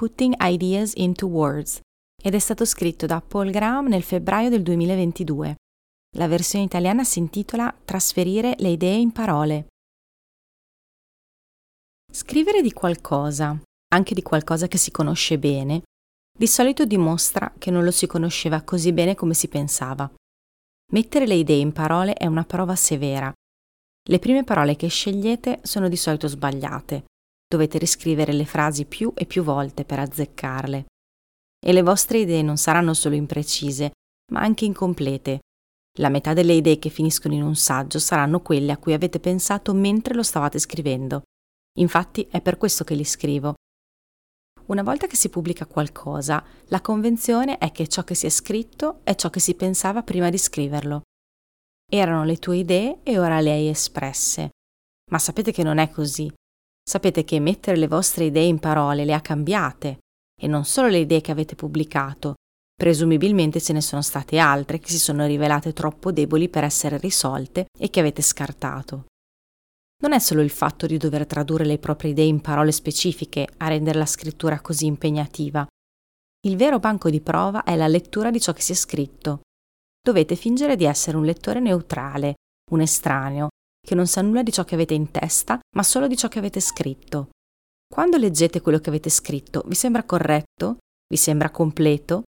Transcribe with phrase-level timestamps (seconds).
[0.00, 1.78] Putting Ideas into Words
[2.22, 5.56] ed è stato scritto da Paul Graham nel febbraio del 2022.
[6.16, 9.66] La versione italiana si intitola Trasferire le idee in parole.
[12.10, 13.54] Scrivere di qualcosa,
[13.88, 15.82] anche di qualcosa che si conosce bene,
[16.32, 20.10] di solito dimostra che non lo si conosceva così bene come si pensava.
[20.92, 23.30] Mettere le idee in parole è una prova severa.
[24.08, 27.04] Le prime parole che scegliete sono di solito sbagliate
[27.52, 30.84] Dovete riscrivere le frasi più e più volte per azzeccarle.
[31.58, 33.90] E le vostre idee non saranno solo imprecise,
[34.30, 35.40] ma anche incomplete.
[35.98, 39.74] La metà delle idee che finiscono in un saggio saranno quelle a cui avete pensato
[39.74, 41.22] mentre lo stavate scrivendo.
[41.80, 43.54] Infatti è per questo che li scrivo.
[44.66, 49.00] Una volta che si pubblica qualcosa, la convenzione è che ciò che si è scritto
[49.02, 51.02] è ciò che si pensava prima di scriverlo.
[51.90, 54.50] Erano le tue idee e ora le hai espresse.
[55.10, 56.32] Ma sapete che non è così.
[56.82, 59.98] Sapete che mettere le vostre idee in parole le ha cambiate,
[60.40, 62.34] e non solo le idee che avete pubblicato,
[62.74, 67.66] presumibilmente ce ne sono state altre che si sono rivelate troppo deboli per essere risolte
[67.78, 69.04] e che avete scartato.
[70.02, 73.68] Non è solo il fatto di dover tradurre le proprie idee in parole specifiche a
[73.68, 75.66] rendere la scrittura così impegnativa.
[76.46, 79.42] Il vero banco di prova è la lettura di ciò che si è scritto.
[80.02, 82.36] Dovete fingere di essere un lettore neutrale,
[82.70, 83.48] un estraneo,
[83.80, 86.38] che non sa nulla di ciò che avete in testa, ma solo di ciò che
[86.38, 87.30] avete scritto.
[87.92, 90.78] Quando leggete quello che avete scritto, vi sembra corretto?
[91.08, 92.22] Vi sembra completo?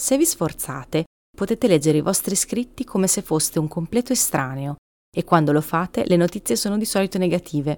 [0.00, 1.04] Se vi sforzate,
[1.36, 4.76] potete leggere i vostri scritti come se foste un completo estraneo
[5.14, 7.76] e quando lo fate le notizie sono di solito negative.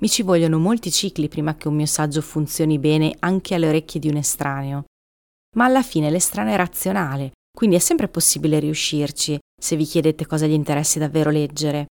[0.00, 4.00] Mi ci vogliono molti cicli prima che un mio saggio funzioni bene anche alle orecchie
[4.00, 4.84] di un estraneo.
[5.56, 10.46] Ma alla fine l'estraneo è razionale, quindi è sempre possibile riuscirci se vi chiedete cosa
[10.46, 11.86] gli interessi davvero leggere.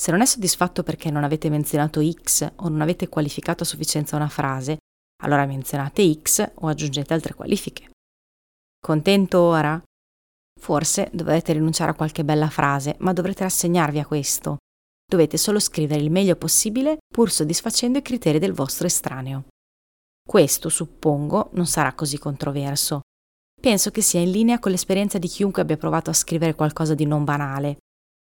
[0.00, 4.16] Se non è soddisfatto perché non avete menzionato X o non avete qualificato a sufficienza
[4.16, 4.78] una frase,
[5.22, 7.90] allora menzionate X o aggiungete altre qualifiche.
[8.80, 9.78] Contento ora?
[10.58, 14.56] Forse dovrete rinunciare a qualche bella frase, ma dovrete rassegnarvi a questo.
[15.06, 19.48] Dovete solo scrivere il meglio possibile pur soddisfacendo i criteri del vostro estraneo.
[20.26, 23.02] Questo, suppongo, non sarà così controverso.
[23.60, 27.04] Penso che sia in linea con l'esperienza di chiunque abbia provato a scrivere qualcosa di
[27.04, 27.76] non banale,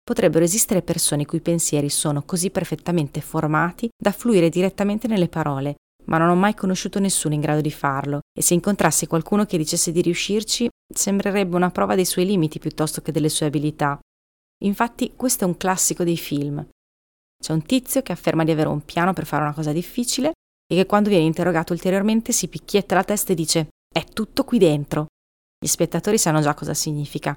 [0.02, 5.76] potrebbero esistere persone i cui pensieri sono così perfettamente formati da fluire direttamente nelle parole,
[6.04, 9.56] ma non ho mai conosciuto nessuno in grado di farlo, e se incontrassi qualcuno che
[9.56, 13.98] dicesse di riuscirci, sembrerebbe una prova dei suoi limiti piuttosto che delle sue abilità.
[14.64, 16.64] Infatti, questo è un classico dei film.
[17.42, 20.32] C'è un tizio che afferma di avere un piano per fare una cosa difficile
[20.66, 24.58] e che quando viene interrogato ulteriormente si picchietta la testa e dice è tutto qui
[24.58, 25.06] dentro.
[25.58, 27.34] Gli spettatori sanno già cosa significa,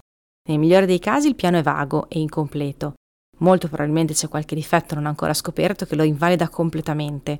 [0.47, 2.93] nel migliore dei casi il piano è vago e incompleto.
[3.39, 7.39] Molto probabilmente c'è qualche difetto non ancora scoperto che lo invalida completamente.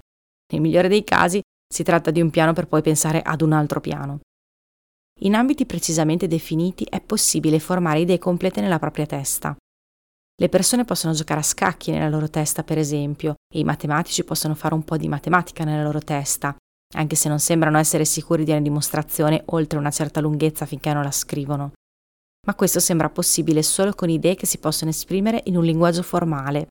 [0.51, 1.39] Nel migliore dei casi
[1.71, 4.19] si tratta di un piano per poi pensare ad un altro piano.
[5.21, 9.55] In ambiti precisamente definiti è possibile formare idee complete nella propria testa.
[10.37, 14.55] Le persone possono giocare a scacchi nella loro testa, per esempio, e i matematici possono
[14.55, 16.53] fare un po' di matematica nella loro testa,
[16.95, 21.03] anche se non sembrano essere sicuri di una dimostrazione oltre una certa lunghezza finché non
[21.03, 21.72] la scrivono
[22.45, 26.67] ma questo sembra possibile solo con idee che si possono esprimere in un linguaggio formale.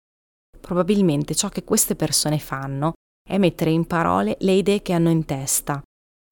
[0.61, 2.93] Probabilmente ciò che queste persone fanno
[3.29, 5.83] è mettere in parole le idee che hanno in testa.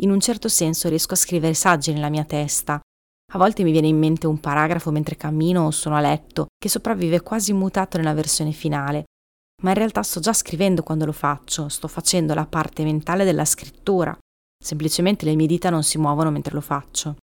[0.03, 2.81] In un certo senso riesco a scrivere saggi nella mia testa.
[3.35, 6.69] A volte mi viene in mente un paragrafo mentre cammino o sono a letto, che
[6.69, 9.05] sopravvive quasi mutato nella versione finale,
[9.63, 13.45] ma in realtà sto già scrivendo quando lo faccio, sto facendo la parte mentale della
[13.45, 14.17] scrittura.
[14.63, 17.17] Semplicemente le mie dita non si muovono mentre lo faccio.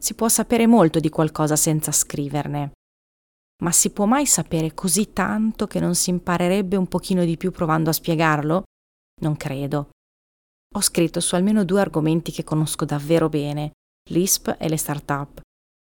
[0.00, 2.72] Si può sapere molto di qualcosa senza scriverne,
[3.64, 7.50] ma si può mai sapere così tanto che non si imparerebbe un pochino di più
[7.50, 8.62] provando a spiegarlo?
[9.22, 9.90] Non credo.
[10.76, 13.72] Ho scritto su almeno due argomenti che conosco davvero bene,
[14.10, 15.40] l'ISP e le start-up,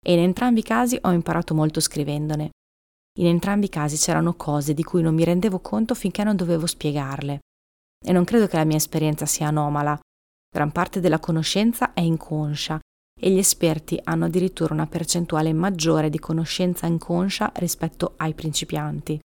[0.05, 2.51] e in entrambi i casi ho imparato molto scrivendone.
[3.17, 6.67] In entrambi i casi c'erano cose di cui non mi rendevo conto finché non dovevo
[6.67, 7.39] spiegarle.
[8.05, 9.97] E non credo che la mia esperienza sia anomala.
[10.47, 12.79] Gran parte della conoscenza è inconscia
[13.17, 19.19] e gli esperti hanno addirittura una percentuale maggiore di conoscenza inconscia rispetto ai principianti.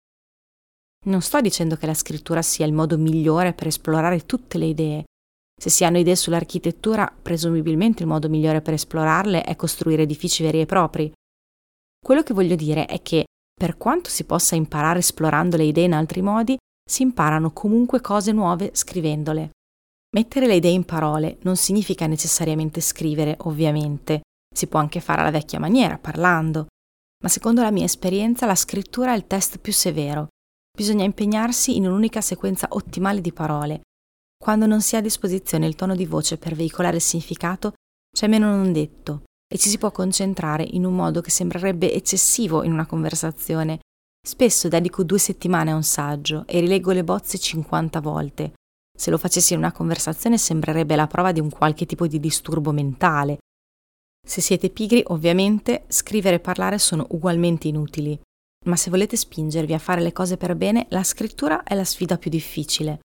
[1.06, 5.04] Non sto dicendo che la scrittura sia il modo migliore per esplorare tutte le idee,
[5.60, 10.62] Se si hanno idee sull'architettura, presumibilmente il modo migliore per esplorarle è costruire edifici veri
[10.62, 11.12] e propri.
[12.02, 15.92] Quello che voglio dire è che, per quanto si possa imparare esplorando le idee in
[15.92, 16.58] altri modi,
[16.90, 19.50] si imparano comunque cose nuove scrivendole.
[20.16, 24.22] Mettere le idee in parole non significa necessariamente scrivere, ovviamente,
[24.54, 26.68] si può anche fare alla vecchia maniera, parlando,
[27.24, 30.28] ma secondo la mia esperienza la scrittura è il test più severo.
[30.76, 33.82] Bisogna impegnarsi in un'unica sequenza ottimale di parole,
[34.42, 37.74] quando non si ha a disposizione il tono di voce per veicolare il significato,
[38.16, 42.64] c'è meno non detto e ci si può concentrare in un modo che sembrerebbe eccessivo
[42.64, 43.80] in una conversazione.
[44.26, 48.54] Spesso dedico due settimane a un saggio e rileggo le bozze 50 volte.
[49.00, 52.74] Se lo facessi in una conversazione sembrerebbe la prova di un qualche tipo di disturbo
[52.74, 53.38] mentale.
[54.28, 58.19] Se siete pigri, ovviamente, scrivere e parlare sono ugualmente inutili.
[58.66, 62.18] Ma se volete spingervi a fare le cose per bene, la scrittura è la sfida
[62.18, 63.00] più difficile.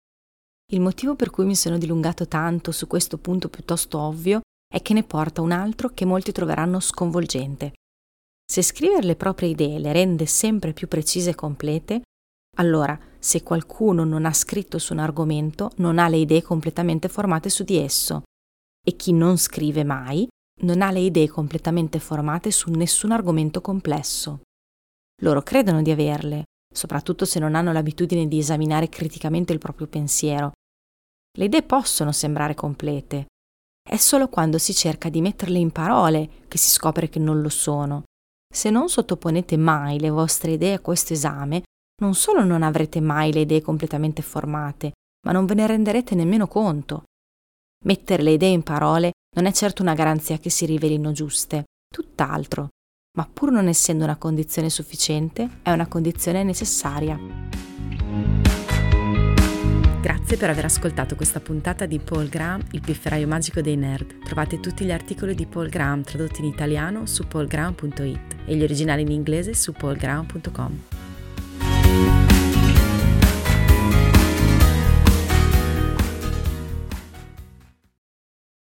[0.73, 4.95] Il motivo per cui mi sono dilungato tanto su questo punto piuttosto ovvio è che
[4.95, 7.73] ne porta un altro che molti troveranno sconvolgente.
[8.47, 12.03] Se scrivere le proprie idee le rende sempre più precise e complete,
[12.57, 17.49] allora se qualcuno non ha scritto su un argomento non ha le idee completamente formate
[17.49, 18.23] su di esso
[18.83, 20.27] e chi non scrive mai
[20.63, 24.41] non ha le idee completamente formate su nessun argomento complesso.
[25.23, 30.53] Loro credono di averle, soprattutto se non hanno l'abitudine di esaminare criticamente il proprio pensiero,
[31.39, 33.27] le idee possono sembrare complete.
[33.83, 37.49] È solo quando si cerca di metterle in parole che si scopre che non lo
[37.49, 38.05] sono.
[38.53, 41.63] Se non sottoponete mai le vostre idee a questo esame,
[42.01, 44.93] non solo non avrete mai le idee completamente formate,
[45.27, 47.05] ma non ve ne renderete nemmeno conto.
[47.85, 52.69] Mettere le idee in parole non è certo una garanzia che si rivelino giuste, tutt'altro,
[53.17, 57.19] ma pur non essendo una condizione sufficiente, è una condizione necessaria.
[60.01, 64.23] Grazie per aver ascoltato questa puntata di Paul Graham, il pifferaio magico dei nerd.
[64.25, 69.03] Trovate tutti gli articoli di Paul Graham tradotti in italiano su paulgraham.it e gli originali
[69.03, 71.00] in inglese su paulgraham.com.
[71.91, 72.20] Thank you.